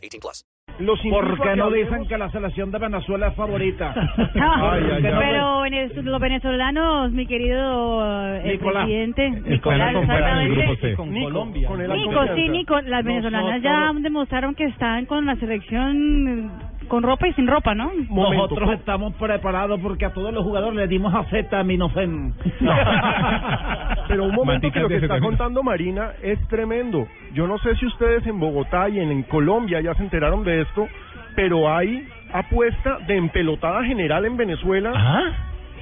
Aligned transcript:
18 0.00 0.20
plus. 0.20 0.44
Los 0.78 0.98
¿Por 1.00 1.24
invito 1.24 1.42
a 1.42 1.46
qué 1.46 1.50
que 1.50 1.56
no 1.56 1.70
dicen 1.70 2.06
que 2.08 2.16
la 2.16 2.30
selección 2.30 2.70
de 2.70 2.78
Venezuela 2.78 3.28
es 3.28 3.34
favorita? 3.34 3.92
Ay, 4.16 4.82
ay, 4.84 4.90
ay. 4.94 5.02
Pero 5.02 5.60
venez- 5.62 5.94
los 6.02 6.20
venezolanos, 6.20 7.12
mi 7.12 7.26
querido 7.26 8.36
eh, 8.36 8.42
Nicolás. 8.52 8.84
presidente, 8.84 9.30
Nicolás 9.30 9.90
el 9.90 9.96
exactamente. 9.98 10.94
Con 10.96 11.10
Nico, 11.12 11.24
Colombia. 11.26 11.68
con 11.68 11.80
el 11.82 11.92
Nico, 11.92 12.20
sí, 12.34 12.48
Nico, 12.48 12.80
las 12.80 13.04
venezolanas 13.04 13.56
no, 13.56 13.62
ya 13.62 13.92
no. 13.92 14.00
demostraron 14.00 14.54
que 14.54 14.64
están 14.64 15.04
con 15.06 15.26
la 15.26 15.36
selección 15.36 16.50
con 16.88 17.02
ropa 17.04 17.28
y 17.28 17.32
sin 17.34 17.46
ropa, 17.46 17.72
¿no? 17.74 17.92
Momento, 18.08 18.42
Nosotros 18.48 18.72
estamos 18.72 19.14
preparados 19.14 19.78
porque 19.80 20.06
a 20.06 20.12
todos 20.12 20.32
los 20.34 20.42
jugadores 20.42 20.76
le 20.76 20.88
dimos 20.88 21.14
acetaminofén. 21.14 22.34
Pero 24.10 24.24
un 24.24 24.34
momento 24.34 24.70
que 24.70 24.80
lo 24.80 24.88
que 24.88 24.96
está 24.96 25.20
contando 25.20 25.62
Marina 25.62 26.12
es 26.22 26.38
tremendo. 26.48 27.06
Yo 27.32 27.46
no 27.46 27.58
sé 27.58 27.74
si 27.76 27.86
ustedes 27.86 28.26
en 28.26 28.38
Bogotá 28.40 28.88
y 28.88 29.00
en, 29.00 29.10
en 29.10 29.22
Colombia 29.24 29.80
ya 29.80 29.94
se 29.94 30.02
enteraron 30.02 30.44
de 30.44 30.62
esto, 30.62 30.86
pero 31.34 31.72
hay 31.74 32.06
apuesta 32.32 32.98
de 33.06 33.16
empelotada 33.16 33.82
general 33.84 34.24
en 34.24 34.36
Venezuela. 34.36 34.92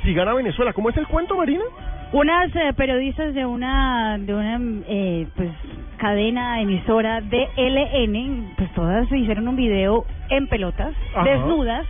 Si 0.02 0.14
gana 0.14 0.32
Venezuela, 0.34 0.72
¿cómo 0.72 0.90
es 0.90 0.96
el 0.96 1.06
cuento, 1.06 1.36
Marina? 1.36 1.64
Unas 2.12 2.54
eh, 2.56 2.72
periodistas 2.74 3.34
de 3.34 3.44
una 3.44 4.16
de 4.18 4.32
una 4.34 4.58
eh, 4.88 5.26
pues 5.36 5.50
cadena 5.98 6.60
emisora 6.62 7.20
de 7.20 7.48
LN, 7.56 8.54
pues 8.56 8.72
todas 8.74 9.10
hicieron 9.12 9.46
un 9.48 9.56
video 9.56 10.06
en 10.30 10.46
pelotas, 10.46 10.94
Ajá. 11.14 11.24
desnudas. 11.28 11.86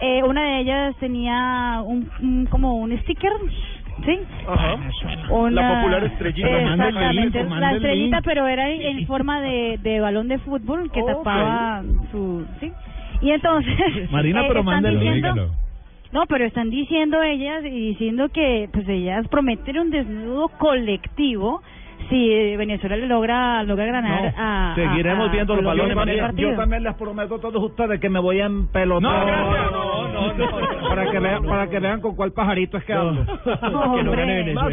Eh, 0.00 0.22
una 0.24 0.42
de 0.42 0.58
ellas 0.60 0.96
tenía 0.98 1.80
un, 1.84 2.10
un- 2.20 2.46
como 2.46 2.74
un 2.76 2.90
sticker, 3.02 3.30
¿sí? 4.04 4.18
Ajá. 4.48 4.76
Una- 5.30 5.62
La 5.62 5.74
popular 5.76 6.04
estrellita. 6.04 6.48
Exactamente, 6.48 7.44
la 7.44 7.70
el 7.70 7.76
estrellita, 7.76 8.20
pero 8.22 8.46
era 8.46 8.68
en, 8.70 8.82
en 8.98 9.06
forma 9.06 9.40
de, 9.40 9.78
de 9.82 10.00
balón 10.00 10.28
de 10.28 10.38
fútbol 10.38 10.90
que 10.90 11.02
tapaba 11.02 11.82
su, 12.10 12.46
¿sí? 12.60 12.72
Y 13.20 13.30
entonces 13.30 14.10
Marina, 14.10 14.40
eh, 14.42 14.44
pero 14.48 14.60
están 14.60 14.74
mándalo, 14.74 15.00
diciendo- 15.00 15.50
no, 16.12 16.26
pero 16.26 16.44
están 16.44 16.68
diciendo 16.68 17.22
ellas 17.22 17.64
y 17.64 17.70
diciendo 17.70 18.28
que 18.28 18.68
pues 18.72 18.86
ellas 18.88 19.26
prometen 19.28 19.78
un 19.78 19.90
desnudo 19.90 20.48
colectivo 20.58 21.62
si 22.10 22.30
eh, 22.32 22.56
Venezuela 22.58 22.96
le 22.96 23.06
logra 23.06 23.62
logra 23.62 23.86
ganar 23.86 24.34
a, 24.36 24.72
a- 24.72 24.74
Seguiremos 24.74 25.28
a 25.28 25.32
viendo 25.32 25.54
los 25.54 25.64
balones. 25.64 25.92
en 25.92 25.98
el 26.00 26.04
María. 26.06 26.22
partido. 26.22 26.50
Yo 26.50 26.56
también 26.56 26.82
les 26.82 26.94
prometo 26.96 27.36
a 27.36 27.40
todos 27.40 27.62
ustedes 27.62 27.98
que 28.00 28.10
me 28.10 28.18
voy 28.18 28.40
a 28.40 28.46
empelotar. 28.46 29.02
No, 29.02 29.26
gracias. 29.26 29.71
No, 30.28 30.34
no, 30.34 30.60
no. 30.60 30.88
Para 30.88 31.10
que 31.10 31.18
vean, 31.18 31.44
para 31.44 31.68
que 31.68 31.78
vean 31.80 32.00
con 32.00 32.14
cuál 32.14 32.32
pajarito 32.32 32.76
es 32.76 32.84
que 32.84 32.92
hablo. 32.92 33.24
Hombre. 33.72 34.54
Más 34.54 34.68